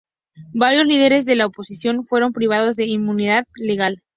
Varios 0.55 0.87
líderes 0.87 1.27
de 1.27 1.35
la 1.35 1.45
oposición 1.45 2.03
fueron 2.03 2.33
privados 2.33 2.75
de 2.75 2.87
inmunidad 2.87 3.45
legal. 3.53 4.01